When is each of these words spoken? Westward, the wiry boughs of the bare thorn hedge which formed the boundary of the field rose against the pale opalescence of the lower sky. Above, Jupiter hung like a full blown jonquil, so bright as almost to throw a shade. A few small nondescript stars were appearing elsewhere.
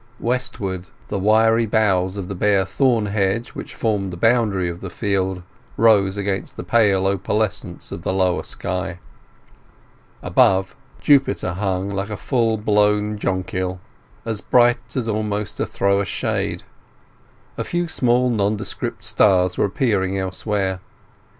Westward, 0.19 0.87
the 1.09 1.19
wiry 1.19 1.67
boughs 1.67 2.17
of 2.17 2.27
the 2.27 2.33
bare 2.33 2.65
thorn 2.65 3.05
hedge 3.05 3.49
which 3.49 3.75
formed 3.75 4.11
the 4.11 4.17
boundary 4.17 4.67
of 4.67 4.81
the 4.81 4.89
field 4.89 5.43
rose 5.77 6.17
against 6.17 6.57
the 6.57 6.63
pale 6.63 7.05
opalescence 7.05 7.91
of 7.91 8.01
the 8.01 8.11
lower 8.11 8.41
sky. 8.41 8.97
Above, 10.23 10.75
Jupiter 11.01 11.53
hung 11.53 11.87
like 11.91 12.09
a 12.09 12.17
full 12.17 12.57
blown 12.57 13.19
jonquil, 13.19 13.79
so 14.25 14.43
bright 14.49 14.95
as 14.97 15.07
almost 15.07 15.57
to 15.57 15.67
throw 15.67 16.01
a 16.01 16.05
shade. 16.05 16.63
A 17.55 17.63
few 17.63 17.87
small 17.87 18.31
nondescript 18.31 19.03
stars 19.03 19.55
were 19.55 19.65
appearing 19.65 20.17
elsewhere. 20.17 20.79